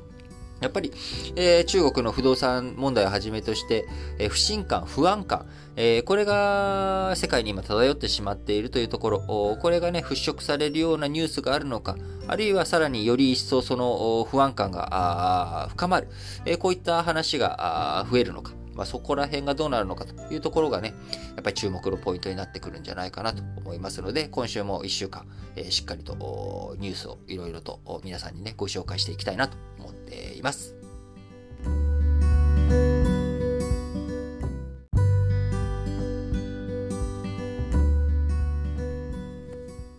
[0.61, 0.91] やっぱり、
[1.35, 3.85] えー、中国の不動産問題をはじめとして、
[4.17, 5.45] えー、不信感、不安感、
[5.75, 9.19] えー、これが世界に今漂ってしまっているというところ、
[9.61, 11.95] これがね、払拭されるようなニュースがあるのか、
[12.27, 16.09] あるいはさらにより一層その不安感が深まる、
[16.45, 20.93] え、こういった話が増えるのか、まあ、そこら辺がどうなるのかというところがね、
[21.35, 30.75] やっぱり注目のポイントになってくるんじゃないかなと思いますので、今週も1週間、えー、しっかりとニュースをいろいろと皆さんにね、ご紹介していきたいなと思っています。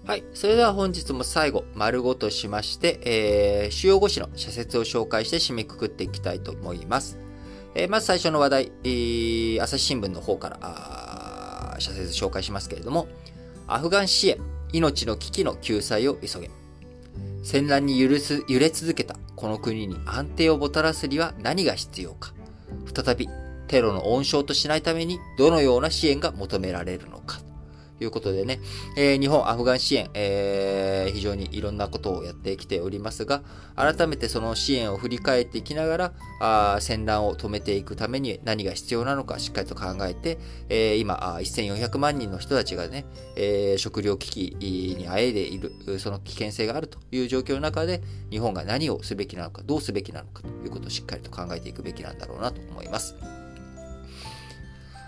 [0.07, 0.25] はい。
[0.33, 7.30] それでは本日も最後、丸ごとしまして、えー、主要語詞の社説を紹介して締めくくっていきたいと思います。
[7.75, 13.09] えー、まず最初の話題、えー、朝日新聞の方から社説紹介しますけれども、
[13.67, 14.39] アフガン支援、
[14.73, 16.51] 命の危機の救済を急げ。
[17.43, 22.35] 戦乱に揺れ続けたこの国に安定をもたらすには何が必要か。
[22.95, 23.29] 再び
[23.69, 27.41] テロの温床としないためにどのような支援が求められるのか。
[28.01, 28.61] いうことでね、
[28.97, 33.43] えー、日本、アフガン支援、えー、非常にいろんなことをやってきておりますが、
[33.77, 43.05] 改めてその支援を振り返っていきながら、あ戦乱を止めていくために何が必要なのかしっかりと考えて、えー、今、1400万人の人たちがね、
[43.37, 53.15] えー、食料危機にあえいでいる、その危険性があるという状況の中で、日本が何をすべきなのか、どうすべきなのかということをしっかりと考えていくべきなんだろうなと思います。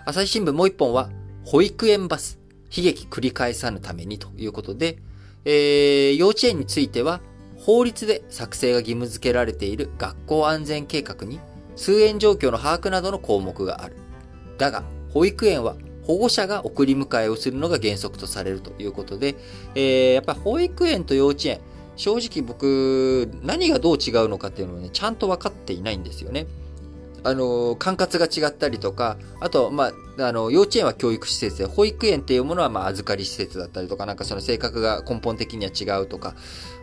[0.05, 1.09] 朝日新聞もう一本は、
[1.45, 2.42] 保育園バス。
[2.75, 4.97] 悲劇繰り返さぬためにということで、
[5.45, 7.21] えー、幼稚園については、
[7.57, 11.39] 法律で作成が義務付けられている学校安全計画に
[11.75, 13.95] 通園状況の把握などの項目がある。
[14.57, 14.83] だが、
[15.13, 19.35] 保育園は保護者が送り迎えをするのが原則とされるということで、
[19.75, 21.61] えー、やっぱ保育園と幼稚園、
[21.95, 26.47] 正直僕、何がどう違うのかっていうのをね、ちゃんと分かっていないんですよね。
[27.23, 36.35] あの、管轄が違ったりとか、あと、まあ、あの、幼稚園は教育施設で、保育園っていうものは、まあ、預かり施設だったりとか、なんかその性格が根本的には違うとか、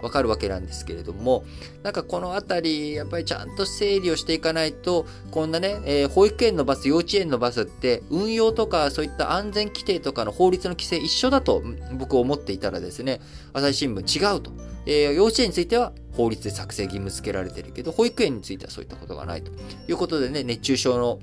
[0.03, 1.44] わかるわけなんですけれども、
[1.83, 13.20] なんかこのあたり、やっぱりちゃんと整理をしていかないと、こんなね、えー、保育園のバス、幼稚園のバスって、運用とか、そういった安全規定とかの法律の規制一緒だと、僕思っていたらですね、
[13.53, 14.50] 朝日新聞違うと。
[14.87, 19.50] えー、幼稚園については法律で作成義務付けられてるけど、保育園についてはそういったことがないと
[19.88, 21.18] いうことでね、熱中症の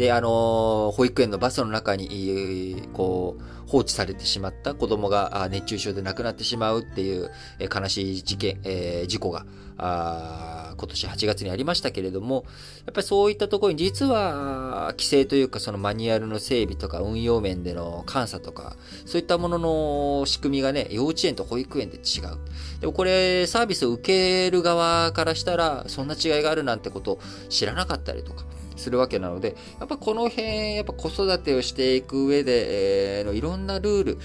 [0.00, 9.44] で、あの、保育園のバスの中に、こう、放置されてしまった子供が熱中症で亡くなってしまうっていう、悲しい事件、えー、事故が、
[9.76, 12.46] 今年8月にありましたけれども、
[12.86, 22.38] やっぱりそういったところに実は規制というかそのマニュアルの整備とか運用面での監査とか、そういったものの仕組みがね、幼稚園と保育園で違う。
[22.80, 28.46] でもこれサービスを受ける側からしたらそんな違いがあるなんてことを知らなかったりとか、
[28.80, 34.18] するわけなので、やっぱこの辺、やっぱ子育てをしていく上で、えー、のいろんなルール、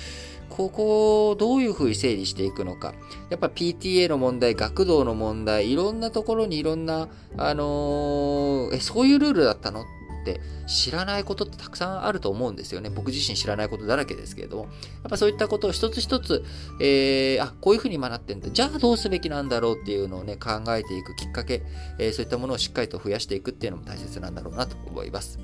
[0.49, 2.93] ここをどういうふうに整理していくのか。
[3.29, 9.85] やっぱ PTA の問題、学童の問題、いろんなところにいろんな、あのー、え、そういうルールだったの？
[10.31, 12.89] って知らないことってたくさんあると思うんですよね。
[12.89, 14.63] 僕自身知らないことだらけですけれども。
[14.63, 14.71] やっ
[15.09, 16.43] ぱそういったことを一つ一つ、
[16.81, 18.49] えー、あ、こういうふうに学ってんだ。
[18.49, 21.61] じゃあどうすべきなんだろうっていうのをね、考えていくきっかけ、
[21.99, 25.39] えー、そういったものをしっかりと増やしていくっていうのも大切なんだろうなと思います。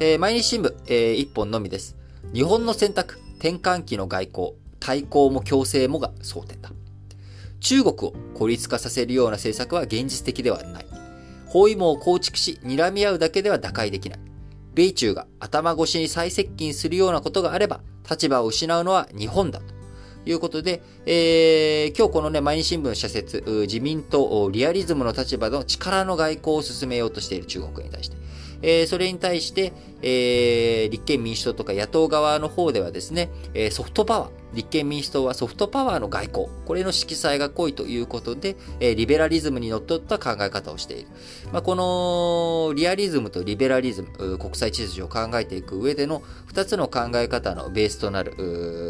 [0.00, 1.96] えー、毎日新聞、えー、本のみです。
[2.34, 6.70] 日本の選択、転換期の外交、対抗も強制もが争点だ。
[7.60, 10.91] 中国を孤立化させるような政策は現実的ではない。
[11.52, 14.18] 包囲網を構築し、睨み合うだけでは打開できない。
[14.74, 19.66] 米中が頭越しに再接近するようなことがあれば、立場を失うのは日本だと。
[20.24, 28.16] いうことで、えー、今日このね、毎日新聞社説、自民党リアリズムの立場の力の外交を進めようとしている中国に対して、
[28.62, 29.72] えー、それに対して、
[30.02, 41.08] えー、立憲民主党とか野党側の方ではですね、え、ソフトパワー、立憲民主党はソフトパワーの外交、これの色彩が濃いということで、えリベラリズムにのっとった考え方をしている。
[41.52, 48.34] まあ、このリアリズムとリベラリズム、国際秩序を考えていく上での2つの考え方のベースとなる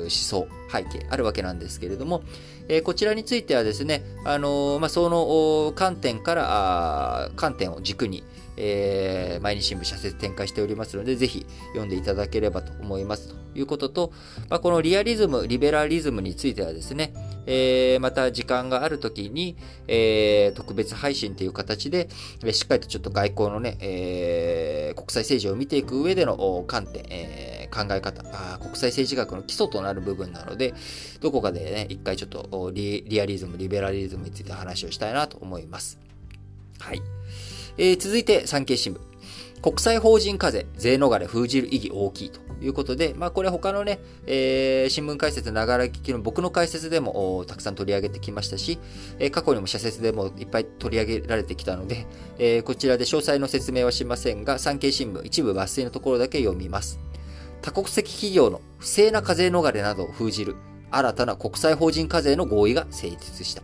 [0.03, 2.23] 思想、背景あるわけなんですけれども、
[2.68, 8.25] えこちらについてはですね、あのまあ、その観点から、観点を軸に、
[8.65, 14.13] えー、毎日新聞社説展開しておりますので、ぜひ読んでいただければと思いますということと、
[14.49, 17.13] まあ、このリアリズム、リベラリズムについてはですね、
[17.47, 19.57] えー、また時間があるときに、
[19.89, 22.09] えー、特別配信という形で、
[22.53, 30.73] しっかりとちょっと外交のね、えー、国際政治を見ていく上での観点、えー、考え方あ、国際政治学の基礎となる部分なので、
[31.21, 35.99] どこかでね、一回ちょっとリアリズム、リベラリズムについて話をしたいなと思います。
[36.79, 37.03] はい。
[37.79, 39.12] えー、続いて産経新聞。
[39.62, 48.81] 国際法人課税、税逃れ封じる意義大きいということで、まあこれ他のね、えー、新聞解説ながら聞きの僕の解説でもたくさん取り上げてきましたし、
[49.20, 52.09] えー、過去にも社説でもいっぱい取り上げられてきたので、
[52.39, 56.99] えー、こちらで詳細の説明はしませんが、産経新聞一部抜粋のところだけ読みます。
[57.61, 60.57] 多国籍企業の不正な課税逃れなどを封じる
[60.91, 63.62] 新たな国際法人課税の合意が成立した。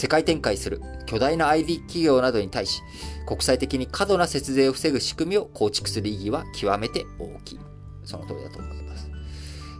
[0.00, 2.80] 世界展開する巨大な ID 企業などに対し、
[3.26, 7.60] 国際的に過度な節税を防ぐ仕組みを構築する意義は極めて大きい。
[8.04, 9.10] その通りだと思います。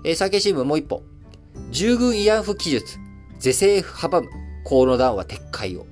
[0.04, 1.02] えー、産経新聞もう一本。
[1.70, 2.98] 従軍慰安婦記述、
[3.38, 4.28] 是正阻む
[4.68, 5.86] 河野談話撤回を。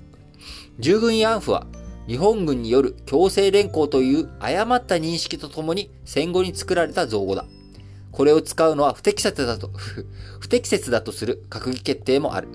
[0.78, 1.66] 従軍慰安婦は
[2.06, 7.46] 日本軍による強制連行という誤った認識とともに戦後に作られた造語だ。
[8.12, 9.70] これを使うのは不適切だと
[10.38, 12.48] 不適切だとする閣議決定もある。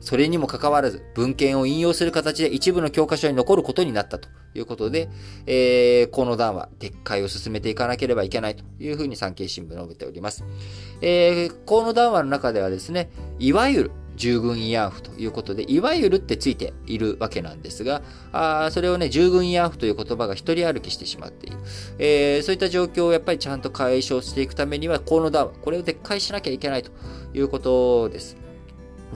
[0.00, 5.08] それにもかかわらず、文献を引用する形で一部の教科書に残ることになったということで、
[5.46, 10.44] えー、この段は撤回を進めていかなければいけないというふうに産経新聞述べております。
[11.00, 21.56] えー、この談話の中ではですね、いわゆる従軍慰安婦ということで、いわゆるってついているわけなんですが、あそれをね、従軍慰安婦という言葉が一人歩きしてしまっている。
[21.98, 26.90] えー、そういった状況をやっぱりちゃんと解消していくためには、この談話、これを撤回しなきゃいけないと
[27.32, 28.47] いうことです。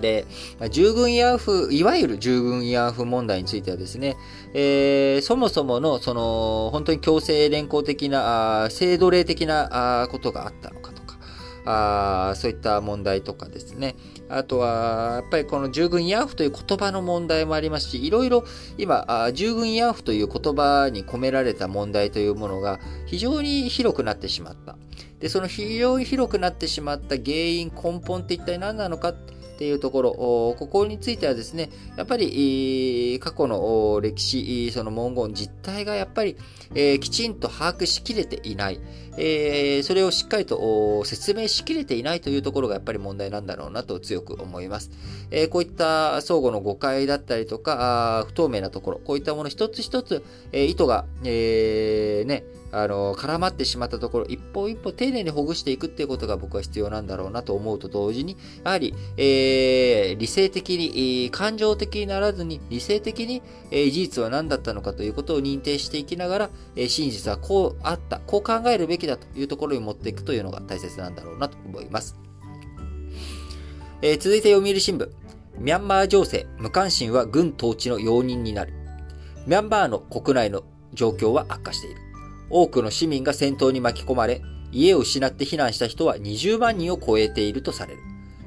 [0.01, 0.27] で、
[0.71, 4.17] 従軍慰安婦、いわゆる従軍慰安婦問題についてはですね、
[4.55, 11.19] えー、そもそもの、その、本当に強制連行的な、あ制度例的なあことがあったのかとか、
[11.65, 13.95] あそういった問題とかですね。
[14.29, 18.45] あとは、やっぱりこの従軍慰安婦という言葉の問題もありますし、いろいろ
[18.79, 24.77] 今、あ従軍慰安婦という言葉に込められた問題というものが非常に広くなってしまった。
[25.21, 29.15] で、その非常に広くなってしまった原因、根本って一体何なのか
[29.63, 36.37] ていうところ、ここについてはですね、やっぱり過去の歴史、その文言実態がやっぱり
[36.99, 38.81] きちんと把握しきれていない。
[39.17, 44.91] えそれをしっかりと説明しきれていないというところがやっぱり問題なんだろうなと強く思います
[45.33, 45.49] え。
[45.49, 52.45] こういった相互の誤解だったりとか、不透明なところ、こういったもの一つ一つ、え意図が、えー、ね、
[52.75, 72.17] あの、絡まってしまったところ、一歩一歩丁寧にほぐしていくっていうことが僕は必要なんだろうなと思うと同時に、やはり、えー、理性的に、感情的にならずに、理性的に、えー、事実は何だったのかということを認定していきながら、えー、真実はこうあった、こう考えるべきだというところに持っていくというのが大切なんだろうなと思います。
[74.03, 75.09] えー、続いて読売新聞。
[75.59, 78.73] ミャンマー情勢、無関心は軍統治の容認になる。
[79.47, 82.01] ミャンマーの国内の状況は悪化している。
[82.51, 84.43] 多くの市民が戦闘に巻き込まれ、
[84.73, 88.01] 家を失って避難した人は20万人を超えているとされる。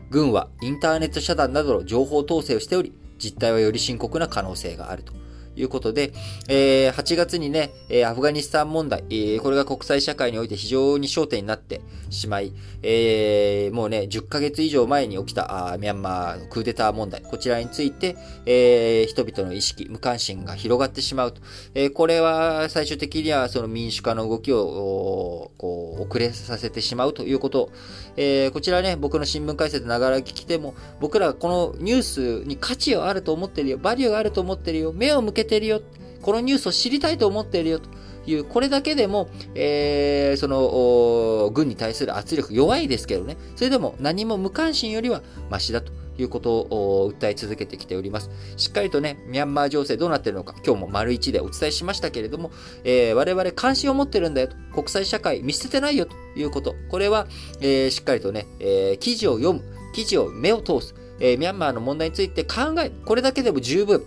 [0.09, 5.13] 軍はインターネット遮断などの情報統制をしており、実態はより深刻な可能性があると。
[5.55, 6.13] いうことで、
[6.47, 7.71] えー、8月にね、
[8.05, 21.41] アフガニスタン問題、えー、これが国際社会において非常に焦点になってしまい、えー、もうね、10ヶ月以上前に起きたあミャンマーのクーデター問題、こちらについて、えー、人々の意識、無関心が広がってしまうと。
[21.73, 27.71] えー、これは最終的にはその民主化の動きをこう遅れさせてしまうということ。
[28.17, 32.01] えー、こちらね、僕の新聞解説ながら聞きても、僕らこのニュー
[32.41, 35.81] スに価値があると思ってるよ、バリューがあると思ってるよ、目を向けてるよ、
[36.21, 37.89] このニュースを知りたいと思っているよと
[38.25, 45.91] いう、これだけでも、えー、その、軍に対する圧力弱いですけどね、それでも何も無関心よりはマシだと。
[46.17, 48.29] いうことを訴え続けてきております。
[48.57, 52.51] しっかりとね、ミャンマー情勢どうなってるのか、今日も丸一でお伝えしましたけれども、
[52.83, 57.27] えー、我々関心を持ってるんだよと、国際社会見捨ててないよということ、これは、
[57.59, 64.05] えー、しっかりとね、えー、記事を読む、記事を目を通す、えー、ミャンマーの問題について考える、これだけでも十分、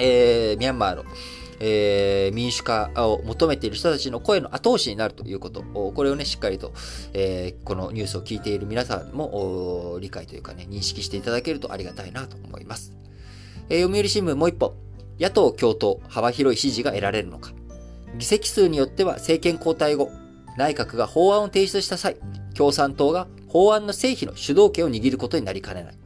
[0.00, 1.04] えー、ミャンマーの、
[1.60, 6.72] えー、民主化を求めている人たちの声の後押しになるということ、これをね、しっかりと、
[7.12, 12.92] えー、このニュースを聞いている皆さんも理解というかね、認識していただけるとありがたいなと思います。
[13.68, 14.72] えー、読売新聞もう一本、
[15.20, 17.52] 野党共闘、幅広い支持が得られるのか。
[18.16, 20.10] 議席数によっては政権交代後、
[20.56, 22.16] 内閣が法案を提出した際、
[22.54, 25.99] 共産党が法案の成否の主導権を握ることになりかねない。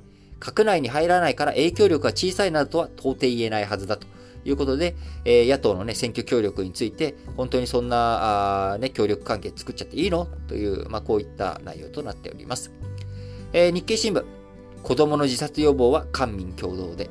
[0.45, 4.07] 閣内に入らないから影響力が小さいなどとは到底言えないはずだと
[4.45, 10.29] いうことで、え、野党のね、選挙協力について、本当にそんな、あね、協力関係作っちゃっていいの？
[10.47, 12.71] という、まあ、こういった内容となっております。
[13.55, 14.23] えー、日経新聞、
[14.83, 17.09] 子供の自殺予防は官民共同で。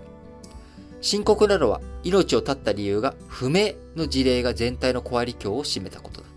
[1.01, 6.27] 深刻なのは、命を絶った理由が不明の事例が全体の5割り強を占めたことだ。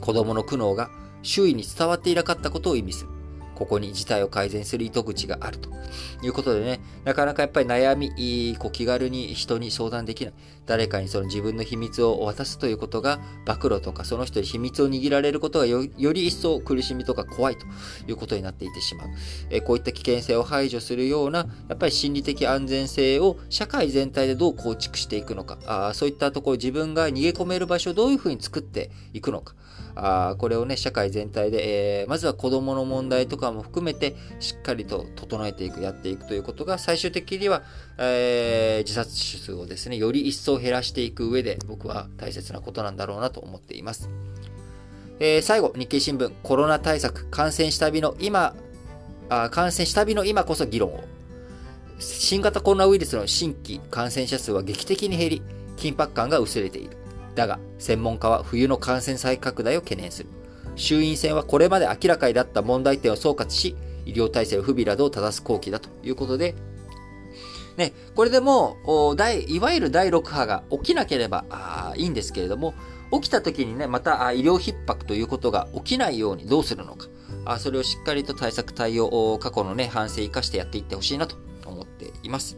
[0.00, 0.90] 子供の苦悩が
[1.24, 3.13] 周囲に伝わっていなかったことを意味する。
[3.54, 5.70] ここに事態を改善する糸口があると
[6.22, 10.34] いうことでね、なかなかやっぱり悩み、こう気軽に人に相談できない。
[10.66, 17.66] 誰かにその自分の秘密を渡すということが、暴露とかその人に秘密を握られることがより一層苦しみとか怖いと
[18.08, 19.08] いうことになっていてしまう。
[19.50, 29.54] えこういった危険性を排除するような、やっぱり心理的安全性を社会全体でどう構築していくのか、あそういったところ自分が逃げ込める場所をどういうふうに作っていくのか。
[29.96, 37.62] あこれをね、社会全体で、えー、まずは子供の問題とかも含めて、しっかりと整えていく、やっていくということが、最終的には、
[37.98, 44.08] えー、自殺数をですね、より一層を減らしていく上で、僕は大切なことなんだろうなと思っています。
[45.20, 48.54] えー、最後、日経新聞、コロナ対策、感染した日の今、
[49.28, 51.04] あ感染した日の今こそ議論を。
[51.98, 55.42] 新型コロナウイルスの新規感染者数は劇的に減り、
[55.76, 56.96] 緊迫感が薄れている。
[57.34, 60.28] だが、専門家は冬の感染再拡大を懸念する。
[60.76, 63.76] 衆院選はこれまで明らかになった問題点を総括し、
[64.06, 66.54] 医療体制の不備などを正す後期だということで、
[67.76, 69.16] ね、これでもう、
[69.48, 72.74] いわゆる第6波が起きなければあいいんですけれども、
[73.12, 77.06] 起きた時にね、また医療逼迫ということが起きないようにどうするのか、
[77.44, 82.56] あそれをしっかりと対策対応、過去のね、反省生かしてやっていってほしいなと思っています。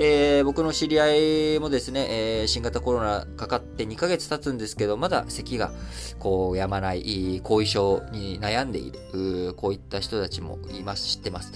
[0.00, 5.72] えー、僕の知り合いもですね、えー、新型コロナかかって2ヶ月経つんですけど、まだ咳が
[6.20, 11.52] こうやまない後遺症に悩んでいる、こういった人たちもいます、知ってます。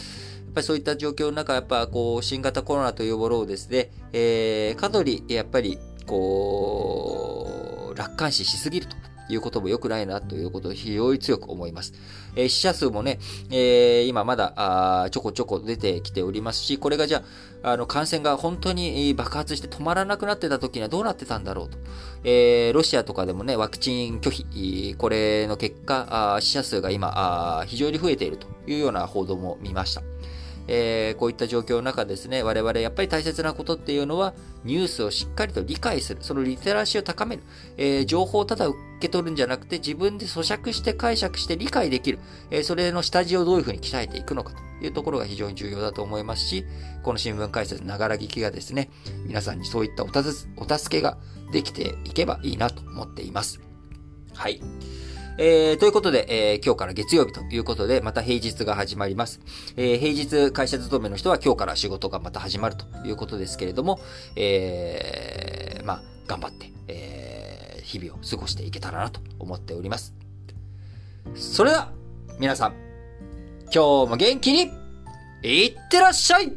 [0.52, 8.94] やっぱりそういった状況の中、やっぱこう、新型コロナというものをですね、えー、過度にやっぱり、こう、楽観視しすぎると
[9.32, 11.94] いうことも良くないなということを非常に強く思います。
[12.36, 13.18] えー、死者数もね、
[13.50, 14.52] えー、今まだ
[15.04, 17.22] あちょこちょこ出てきておりますし、これがじゃ
[17.62, 21.78] あ、あの感染が本当に爆発して止まらなくなってた時にはどうなってたんだろうと。
[22.24, 27.10] えー、ロシアとかでもね、ワクチン拒否、これの結果、あ死者数が今
[27.60, 30.02] あ、非常に増えているというような報道も見ました。
[30.68, 34.34] えー、こういった状況の中ですね、我々やっぱり大切なことっていうのは、
[34.64, 37.42] ニュースをしっかりと理解する、そのリテラシーを高める、
[37.76, 42.18] えー、情報をただ受け取るんじゃなくて、自分で咀嚼して解釈して理解できる、
[42.50, 46.64] えー、それの下地をどういうふうに鍛えていくのかというところが非常に重要だと思いますし、
[47.02, 48.90] この新聞解説、ながら聞きがですね、
[49.26, 51.18] 皆さんにそういったおたずお助けが
[51.52, 53.60] できていけばいいなと思っています。
[54.34, 54.60] はい。
[55.38, 59.40] えー、ということで、えー、今日から月曜日ということで、また平日が始まります。
[59.76, 63.98] えー、平日会社勤めの人は今日から仕事がまた始まるということですけれども、
[64.36, 70.14] えー、まあ、頑張って、えー、日々を過ごしていけたらなと思っております。
[71.34, 71.92] それでは、
[72.38, 72.74] 皆さん、
[73.74, 74.70] 今日も元気に、
[75.42, 76.52] いってらっしゃい